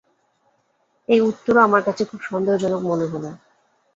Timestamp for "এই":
1.09-1.19